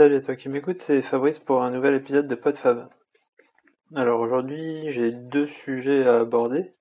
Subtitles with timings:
[0.00, 2.88] Salut à toi qui m'écoute, c'est Fabrice pour un nouvel épisode de PodFab.
[3.94, 6.72] Alors aujourd'hui, j'ai deux sujets à aborder.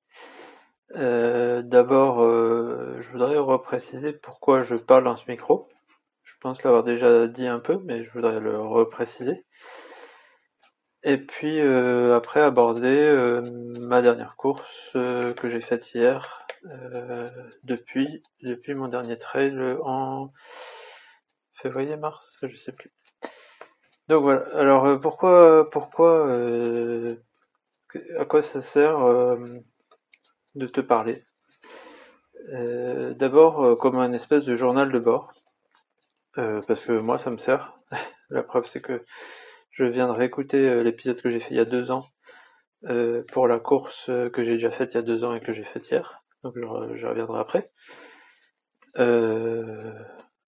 [0.95, 5.67] Euh, d'abord, euh, je voudrais repréciser pourquoi je parle dans ce micro.
[6.23, 9.45] Je pense l'avoir déjà dit un peu, mais je voudrais le repréciser.
[11.03, 13.41] Et puis euh, après aborder
[13.81, 16.47] ma dernière course que j'ai faite hier
[17.65, 20.31] depuis depuis mon dernier trail en
[21.61, 22.93] février mars, je sais plus.
[24.09, 24.45] Donc voilà.
[24.55, 26.27] Alors pourquoi pourquoi
[28.17, 28.99] à quoi ça sert
[30.55, 31.23] de te parler?
[32.53, 35.33] Euh, d'abord euh, comme un espèce de journal de bord,
[36.37, 37.77] euh, parce que moi ça me sert.
[38.29, 39.03] La preuve c'est que
[39.71, 42.07] je viens de réécouter l'épisode que j'ai fait il y a deux ans
[43.31, 45.63] pour la course que j'ai déjà faite il y a deux ans et que j'ai
[45.63, 46.21] faite hier.
[46.43, 47.71] Donc je, reviendrai après.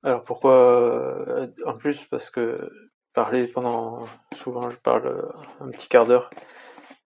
[0.04, 2.70] alors pourquoi En plus parce que
[3.14, 6.30] parler pendant souvent je parle un petit quart d'heure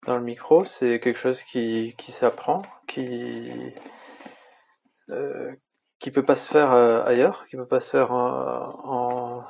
[0.05, 3.73] dans le micro, c'est quelque chose qui, qui s'apprend, qui
[5.09, 5.51] euh,
[5.99, 9.43] qui peut pas se faire euh, ailleurs, qui peut pas se faire en,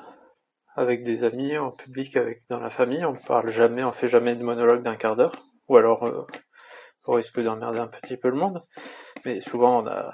[0.76, 3.04] avec des amis, en public, avec dans la famille.
[3.06, 5.36] On parle jamais, on fait jamais de monologue d'un quart d'heure,
[5.68, 6.26] ou alors euh,
[7.08, 8.64] on risque d'emmerder un petit peu le monde.
[9.26, 10.14] Mais souvent on a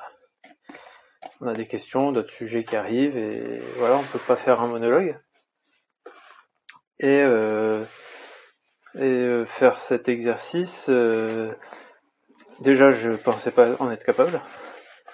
[1.40, 4.68] on a des questions, d'autres sujets qui arrivent et voilà, on peut pas faire un
[4.68, 5.20] monologue.
[7.02, 7.84] Et euh,
[8.98, 11.52] euh, faire cet exercice, euh,
[12.60, 14.40] déjà je pensais pas en être capable.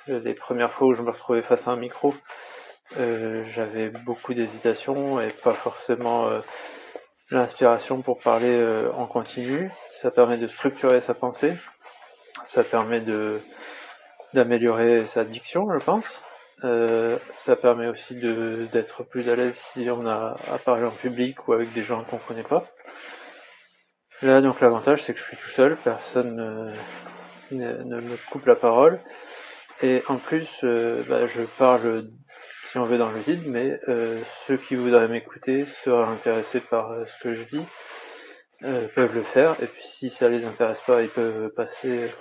[0.07, 2.13] Les premières fois où je me retrouvais face à un micro,
[2.95, 6.29] j'avais beaucoup d'hésitation et pas forcément
[7.29, 8.55] l'inspiration pour parler
[8.95, 9.69] en continu.
[9.91, 11.57] Ça permet de structurer sa pensée,
[12.45, 13.41] ça permet de
[14.33, 16.05] d'améliorer sa diction, je pense.
[16.61, 21.53] Ça permet aussi d'être plus à l'aise si on a à parler en public ou
[21.53, 22.65] avec des gens qu'on connaît pas.
[24.21, 26.73] Là, donc l'avantage, c'est que je suis tout seul, personne
[27.51, 28.99] ne, me coupe la parole.
[29.81, 32.09] Et en plus, euh, bah, je parle,
[32.71, 36.91] si on veut, dans le vide, mais euh, ceux qui voudraient m'écouter, seraient intéressés par
[36.91, 37.65] euh, ce que je dis,
[38.59, 39.55] peuvent le faire.
[39.61, 42.11] Et puis si ça les intéresse pas, ils peuvent passer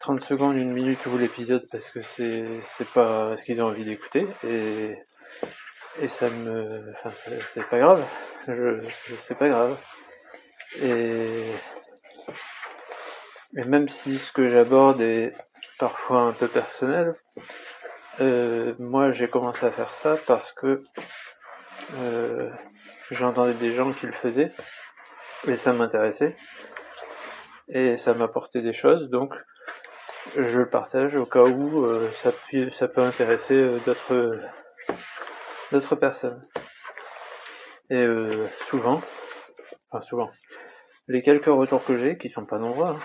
[0.00, 2.44] 30 secondes, une minute ou l'épisode parce que c'est
[2.76, 4.26] c'est pas ce qu'ils ont envie d'écouter.
[4.46, 4.96] Et
[6.00, 7.10] et ça me, enfin
[7.54, 8.04] c'est pas grave.
[9.26, 9.76] C'est pas grave.
[10.82, 11.52] Et,
[13.52, 15.34] même si ce que j'aborde est
[15.78, 17.14] parfois un peu personnel,
[18.20, 20.84] euh, moi j'ai commencé à faire ça parce que
[21.94, 22.50] euh,
[23.10, 24.52] j'entendais des gens qui le faisaient
[25.46, 26.36] et ça m'intéressait
[27.68, 29.34] et ça m'apportait des choses donc
[30.36, 32.32] je le partage au cas où euh, ça,
[32.88, 34.38] peut, intéresser d'autres
[35.72, 36.44] d'autres personnes.
[37.90, 38.06] Et
[38.68, 39.00] souvent
[39.90, 40.30] enfin souvent
[41.08, 42.98] les quelques retours que j'ai, qui sont pas nombreux, hein,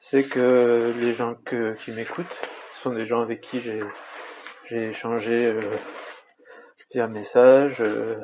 [0.00, 2.40] c'est que les gens qui m'écoutent
[2.82, 3.80] sont des gens avec qui j'ai
[4.68, 5.60] j'ai échangé euh,
[6.92, 8.16] via message, euh,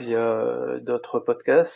[0.00, 1.74] via euh, d'autres podcasts,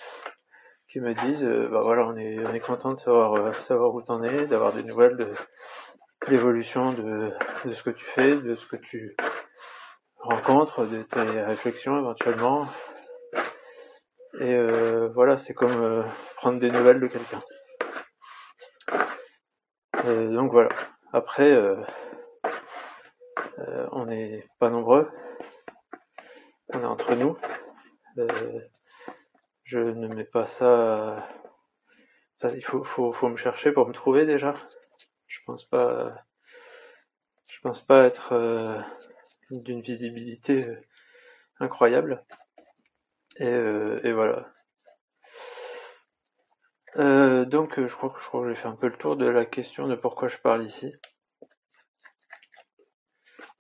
[0.90, 4.22] qui me disent bah voilà on est on est content de savoir savoir où t'en
[4.22, 5.32] es, d'avoir des nouvelles de
[6.28, 7.32] l'évolution de,
[7.64, 9.16] de ce que tu fais, de ce que tu
[10.18, 12.66] rencontres, de tes réflexions éventuellement,
[14.38, 16.02] et euh, voilà, c'est comme euh,
[16.36, 17.42] prendre des nouvelles de quelqu'un.
[20.06, 20.70] Euh, donc voilà.
[21.12, 21.52] Après,
[23.92, 25.10] on n'est pas nombreux.
[26.72, 27.36] On est entre nous.
[29.70, 31.28] Je ne mets pas ça.
[32.42, 34.56] il faut, me chercher pour me trouver déjà.
[35.28, 36.12] Je pense pas.
[37.46, 38.82] Je pense pas être
[39.50, 40.66] d'une visibilité
[41.60, 42.24] incroyable.
[43.36, 44.52] Et, euh, voilà.
[46.96, 49.26] Euh, donc je crois que je crois que j'ai fait un peu le tour de
[49.26, 50.92] la question de pourquoi je parle ici.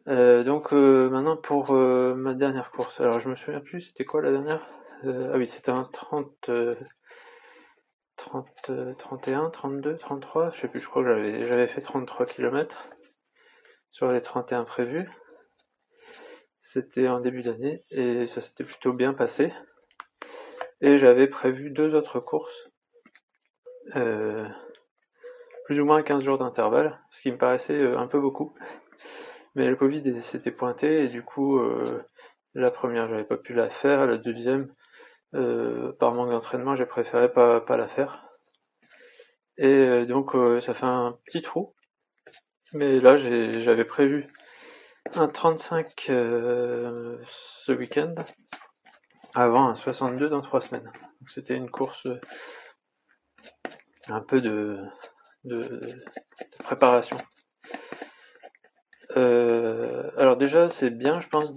[0.08, 3.00] Euh, donc maintenant pour ma dernière course.
[3.00, 4.66] Alors je me souviens plus, c'était quoi la dernière?
[5.02, 6.50] Ah oui, c'était un 30,
[8.16, 12.90] 30, 31, 32, 33, je sais plus, je crois que j'avais fait 33 km
[13.90, 15.08] sur les 31 prévus.
[16.60, 19.52] C'était en début d'année et ça s'était plutôt bien passé.
[20.82, 22.70] Et j'avais prévu deux autres courses,
[23.96, 24.46] euh,
[25.64, 28.54] plus ou moins 15 jours d'intervalle, ce qui me paraissait euh, un peu beaucoup.
[29.54, 32.02] Mais le Covid s'était pointé et du coup, euh,
[32.54, 34.72] la première, j'avais pas pu la faire, la deuxième,
[35.32, 38.24] par manque d'entraînement, j'ai préféré pas, pas la faire.
[39.58, 40.32] Et donc,
[40.62, 41.74] ça fait un petit trou.
[42.72, 44.32] Mais là, j'avais prévu
[45.14, 48.14] un 35 ce week-end
[49.34, 50.90] avant un 62 dans trois semaines.
[51.28, 52.06] C'était une course
[54.08, 54.78] un peu de,
[55.44, 56.02] de,
[56.64, 57.18] préparation.
[59.16, 61.52] Euh, alors déjà, c'est bien, je pense,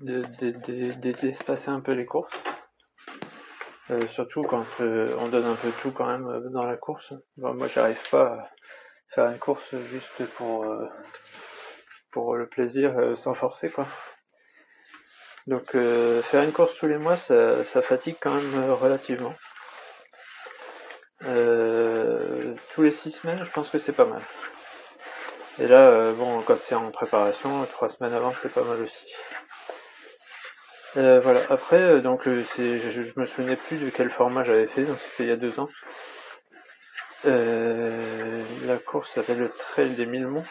[0.00, 2.32] d'espacer un peu les courses.
[3.92, 7.12] Euh, surtout quand euh, on donne un peu tout quand même dans la course.
[7.36, 8.50] moi, j'arrive pas à
[9.14, 10.66] faire une course juste pour
[12.10, 13.86] pour le plaisir sans forcer quoi.
[15.46, 19.34] Donc faire une course tous les mois, ça, ça fatigue quand même relativement.
[21.24, 24.22] Euh, tous les six semaines, je pense que c'est pas mal.
[25.58, 29.06] Et là, euh, bon, quand c'est en préparation, trois semaines avant, c'est pas mal aussi.
[30.96, 31.40] Euh, voilà.
[31.50, 32.22] Après, donc,
[32.54, 35.32] c'est, je, je, me souvenais plus de quel format j'avais fait, donc c'était il y
[35.32, 35.68] a deux ans.
[37.24, 40.44] la course s'appelle le Trail des Mille Monts.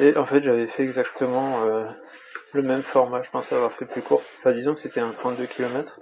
[0.00, 1.64] Et en fait, j'avais fait exactement
[2.52, 3.22] le même format.
[3.22, 4.22] Je pensais avoir fait plus court.
[4.40, 6.00] Enfin, disons que c'était un 32 km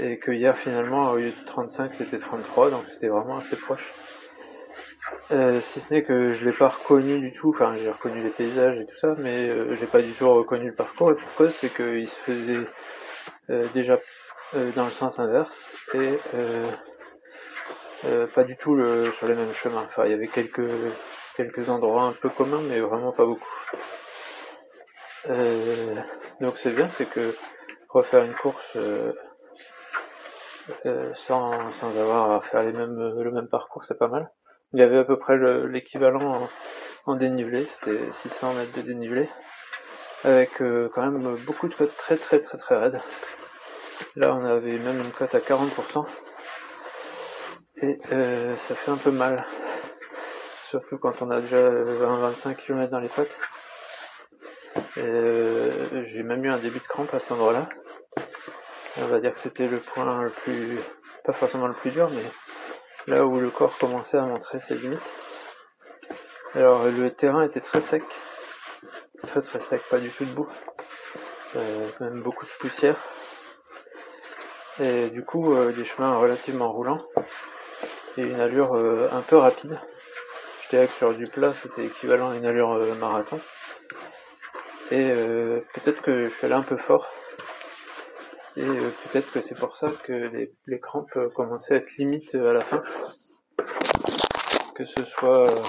[0.00, 3.92] et que hier finalement au lieu de 35 c'était 33 donc c'était vraiment assez proche
[5.30, 8.30] euh, si ce n'est que je l'ai pas reconnu du tout enfin j'ai reconnu les
[8.30, 11.10] paysages et tout ça mais euh, j'ai pas du tout reconnu le parcours.
[11.12, 12.66] Et pourquoi c'est qu'il se faisait
[13.50, 13.98] euh, déjà
[14.76, 15.56] dans le sens inverse
[15.94, 16.18] et
[18.34, 19.84] pas du tout le, sur les mêmes chemins.
[19.86, 20.68] Enfin il y avait quelques
[21.36, 23.48] quelques endroits un peu communs mais vraiment pas beaucoup.
[26.40, 27.34] Donc c'est bien c'est que
[27.88, 28.76] refaire une course
[30.86, 34.30] euh, sans, sans avoir à faire les mêmes, le même parcours, c'est pas mal.
[34.74, 35.36] Il y avait à peu près
[35.68, 36.48] l'équivalent
[37.04, 39.28] en, dénivelé, c'était 600 mètres de dénivelé,
[40.24, 43.00] avec euh, quand même beaucoup de côtes très très très très raides.
[44.16, 46.06] Là on avait même une cote à 40%,
[47.82, 49.44] et euh, ça fait un peu mal,
[50.70, 53.38] surtout quand on a déjà 20-25 km dans les pattes.
[54.96, 57.68] J'ai même eu un début de crampe à cet endroit-là.
[59.02, 60.78] On va dire que c'était le point le plus,
[61.24, 62.22] pas forcément le plus dur, mais
[63.06, 65.12] là où le corps commençait à montrer ses limites.
[66.54, 68.02] Alors le terrain était très sec,
[69.26, 70.48] très très sec, pas du tout de boue,
[71.56, 72.98] euh, même beaucoup de poussière,
[74.80, 77.04] et du coup euh, des chemins relativement roulants.
[78.18, 79.80] Et une allure euh, un peu rapide.
[80.70, 83.40] J'étais sur du plat, c'était équivalent à une allure marathon,
[84.90, 85.10] et
[85.74, 87.10] peut-être que je suis allé un peu fort
[88.56, 91.96] et euh, peut-être que c'est pour ça que les, les, crampes euh, commençaient à être
[91.96, 92.82] limites euh, à la fin.
[94.74, 95.62] Que ce soit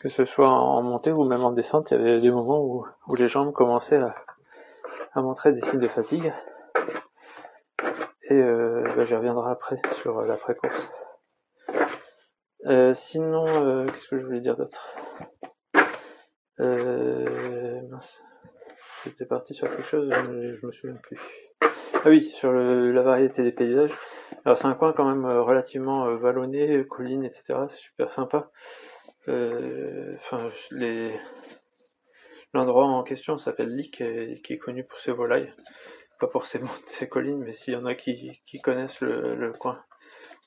[0.00, 2.86] que ce soit en montée ou même en descente, il y avait des moments où,
[3.06, 4.14] où les jambes commençaient à,
[5.12, 6.32] à, montrer des signes de fatigue.
[8.22, 10.88] Et euh, bah, j'y reviendrai après sur l'après-course.
[12.66, 13.44] Euh, sinon,
[13.86, 14.88] qu'est-ce que je voulais dire d'autre?
[16.58, 18.22] Mince.
[19.04, 21.18] J'étais parti sur quelque chose, mais je me souviens plus.
[21.62, 23.92] Ah oui, sur la variété des paysages.
[24.44, 27.66] Alors c'est un coin quand même euh, relativement euh, vallonné, collines, etc.
[27.68, 28.50] C'est super sympa.
[29.28, 30.16] Euh,
[32.54, 34.02] l'endroit en question s'appelle Lick,
[34.44, 35.52] qui est connu pour ses volailles,
[36.18, 39.82] pas pour ses, ses collines, mais s'il y en a qui, connaissent le, le coin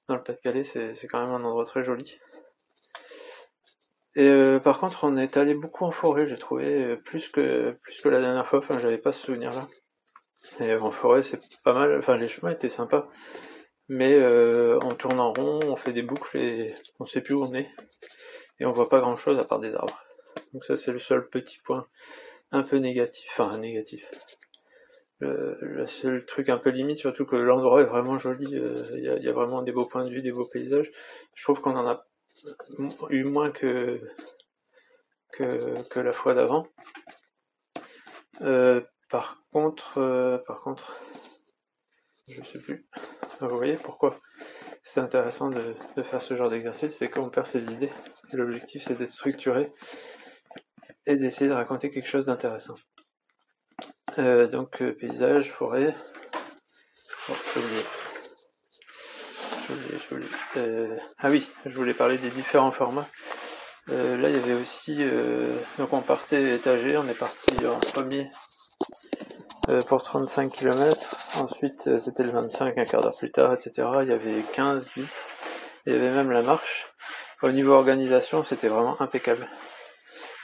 [0.08, 2.20] dans le Pas-de-Calais, c'est quand même un endroit très joli.
[4.16, 7.72] Et euh, par contre, on est allé beaucoup en forêt, j'ai trouvé euh, plus que
[7.82, 8.60] plus que la dernière fois.
[8.60, 9.68] Enfin, j'avais pas ce souvenir-là.
[10.60, 11.98] Et en forêt, c'est pas mal.
[11.98, 13.10] Enfin, les chemins étaient sympas,
[13.90, 17.44] mais euh, on tourne en rond, on fait des boucles et on sait plus où
[17.44, 17.70] on est.
[18.60, 20.00] Et on voit pas grand-chose à part des arbres.
[20.54, 21.88] Donc ça, c'est le seul petit point
[22.52, 23.26] un peu négatif.
[23.32, 24.06] Enfin, négatif.
[25.20, 28.46] Le, seul truc un peu limite, surtout que l'endroit est vraiment joli.
[28.52, 30.92] Il y, a, y, a, vraiment des beaux points de vue, des beaux paysages.
[31.36, 32.06] Je trouve qu'on en a
[33.10, 34.02] eu moins que,
[35.32, 36.68] que, la fois d'avant.
[38.42, 41.02] Euh, par contre, euh, par contre,
[42.28, 42.86] je sais plus.
[43.40, 44.20] Vous voyez pourquoi
[44.84, 47.92] c'est intéressant de, faire ce genre d'exercice, c'est qu'on perd ses idées.
[48.32, 49.72] L'objectif c'est d'être structuré
[51.06, 52.76] et d'essayer de raconter quelque chose d'intéressant.
[54.18, 55.96] Euh, donc paysage, forêt.
[57.30, 57.34] Oh,
[60.58, 63.08] euh, ah oui, je voulais parler des différents formats.
[63.90, 67.80] Euh, là, il y avait aussi, euh, donc on partait étagé, on est parti en
[67.80, 68.30] premier
[69.88, 71.16] pour 35 km.
[71.36, 73.88] Ensuite, c'était le 25, un quart d'heure plus tard, etc.
[74.02, 75.10] Il y avait 15, 10.
[75.86, 76.88] Il y avait même la marche.
[77.42, 79.48] Au niveau organisation, c'était vraiment impeccable.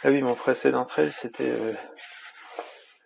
[0.03, 1.51] Ah oui, mon précédent trail, c'était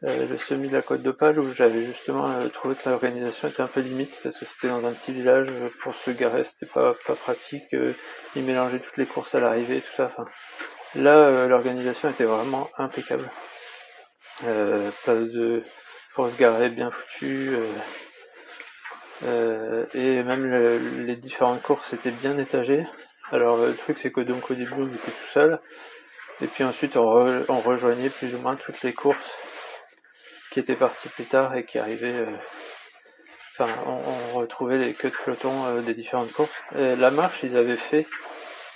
[0.04, 3.68] le semi de la Côte d'Opale où j'avais justement euh, trouvé que l'organisation était un
[3.68, 6.94] peu limite parce que c'était dans un petit village euh, pour se garer c'était pas
[7.08, 7.74] pas pratique
[8.36, 10.26] ils mélangeaient toutes les courses à l'arrivée tout ça enfin
[10.96, 13.32] là l'organisation était vraiment impeccable
[14.42, 15.64] pas de
[16.16, 17.56] pour se garer bien foutu.
[19.24, 22.86] et même les différentes courses étaient bien étagées.
[23.32, 25.60] Alors le truc c'est que donc au début on était tout seul.
[26.42, 29.38] Et puis ensuite on, on rejoignait plus ou moins toutes les courses
[30.54, 32.28] qui étaient parties plus tard et qui arrivaient
[33.58, 36.64] enfin, on, retrouvait les queues de peloton euh, des différentes courses.
[36.74, 38.08] La marche, ils avaient fait,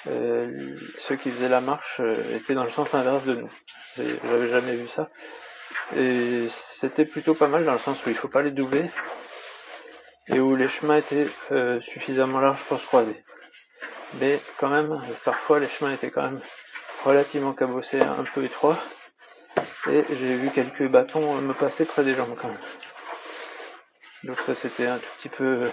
[0.08, 3.52] euh, ceux qui faisaient la marche euh, étaient dans le sens inverse de nous.
[3.98, 5.10] J'avais jamais vu ça.
[5.96, 6.48] Et
[6.80, 8.90] c'était plutôt pas mal dans le sens où il faut pas les doubler
[10.28, 11.28] et où les chemins étaient
[11.82, 13.24] suffisamment larges pour se croiser.
[14.20, 16.42] Mais quand même, parfois les chemins étaient quand même
[17.04, 18.78] relativement cabossés, un peu étroits.
[19.90, 22.58] Et j'ai vu quelques bâtons me passer près des jambes quand même.
[24.24, 25.70] Donc ça c'était un tout petit peu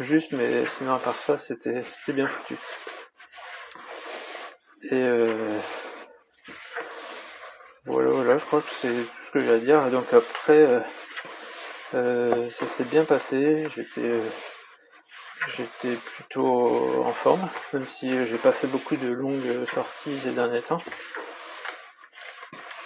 [0.00, 2.56] juste, mais sinon à part ça c'était bien foutu.
[4.84, 5.58] Et euh,
[7.84, 9.90] voilà, voilà, je crois que c'est tout ce que j'ai à dire.
[9.90, 10.80] Donc après, euh,
[11.94, 13.66] euh, ça s'est bien passé.
[13.74, 14.20] J'étais
[15.48, 20.62] j'étais plutôt en forme, même si j'ai pas fait beaucoup de longues sorties ces derniers
[20.62, 20.82] temps.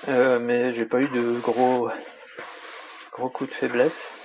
[0.09, 1.89] Mais j'ai pas eu de gros
[3.13, 4.23] gros coups de faiblesse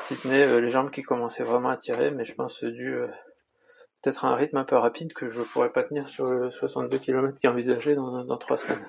[0.00, 2.94] si ce n'est euh, les jambes qui commençaient vraiment à tirer, mais je pense dû
[2.94, 3.06] euh,
[4.02, 6.98] peut-être à un rythme un peu rapide que je pourrais pas tenir sur le 62
[6.98, 8.88] km qui est envisagé dans, dans 3 semaines.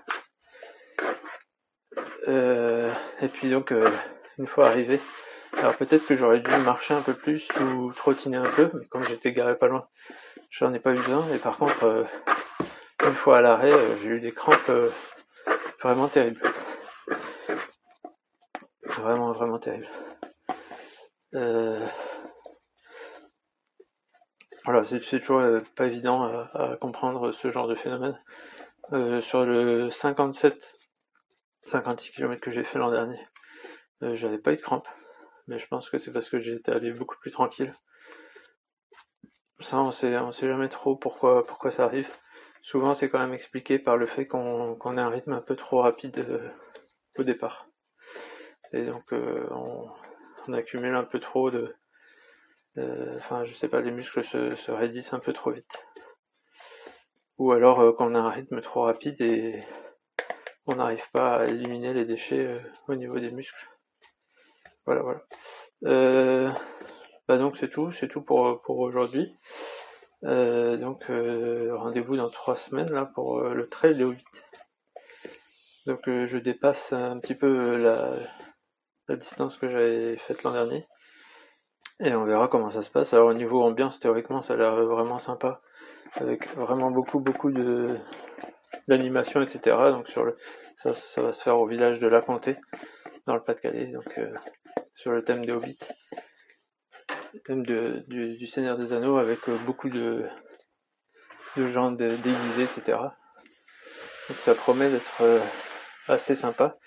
[2.27, 2.91] Euh,
[3.21, 3.73] et puis donc,
[4.37, 4.99] une fois arrivé,
[5.57, 9.03] alors peut-être que j'aurais dû marcher un peu plus ou trottiner un peu, mais comme
[9.03, 9.87] j'étais garé pas loin,
[10.49, 11.27] j'en ai pas eu besoin.
[11.33, 12.05] Et par contre,
[13.05, 14.71] une fois à l'arrêt, j'ai eu des crampes
[15.83, 16.41] vraiment terribles.
[18.83, 19.89] Vraiment, vraiment terribles.
[21.35, 21.85] Euh,
[24.63, 28.17] voilà, c'est toujours euh, pas évident à, comprendre ce genre de phénomène.
[28.93, 30.77] Euh, sur le 57,
[31.65, 33.19] 56 km que j'ai fait l'an dernier,
[34.01, 34.87] j'avais pas eu de crampes,
[35.47, 37.73] mais je pense que c'est parce que j'étais allé beaucoup plus tranquille.
[39.61, 42.09] Ça, on sait, on sait jamais trop pourquoi, pourquoi ça arrive.
[42.63, 45.55] Souvent, c'est quand même expliqué par le fait qu'on qu ait un rythme un peu
[45.55, 46.25] trop rapide
[47.17, 47.67] au départ.
[48.71, 49.87] Et donc, on,
[50.47, 51.75] on accumule un peu trop de,
[53.17, 55.85] enfin je sais pas, les muscles se, raidissent un peu trop vite.
[57.37, 59.63] Ou alors euh, quand on a un rythme trop rapide et
[60.65, 63.69] on n'arrive pas à éliminer les déchets euh, au niveau des muscles.
[64.85, 65.21] Voilà, voilà.
[65.85, 66.51] Euh,
[67.27, 69.35] bah donc c'est tout, c'est tout pour, pour aujourd'hui.
[70.23, 74.25] Donc rendez-vous dans trois semaines là pour le trail de 8.
[75.85, 78.15] Donc je dépasse un petit peu la,
[79.07, 80.87] la distance que j'avais faite l'an dernier.
[81.99, 83.13] Et on verra comment ça se passe.
[83.13, 85.61] Alors au niveau ambiance, théoriquement, ça a l'air vraiment sympa,
[86.15, 87.97] avec vraiment beaucoup beaucoup de
[88.87, 89.77] d'animation, etc.
[89.91, 90.37] Donc sur le
[90.77, 92.57] ça, ça va se faire au village de La Comté,
[93.27, 94.33] dans le Pas-de-Calais, donc euh,
[94.95, 95.79] sur le thème des Hobbits,
[97.39, 100.25] thème de, du, Seigneur des Anneaux, avec euh, beaucoup de
[101.57, 102.97] de gens déguisés, etc.
[104.29, 105.39] Donc ça promet d'être euh,
[106.07, 106.77] assez sympa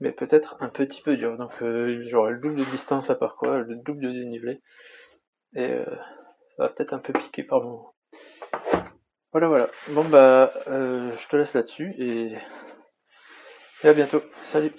[0.00, 1.36] mais peut-être un petit peu dur.
[1.36, 4.60] Donc euh, j'aurai le double de distance à part quoi, le double de dénivelé.
[5.56, 5.84] Et euh,
[6.56, 7.94] ça va peut-être un peu piquer par moment.
[9.32, 9.70] Voilà voilà.
[9.88, 12.36] Bon bah je te laisse là-dessus et
[13.82, 14.22] à bientôt.
[14.42, 14.72] Salut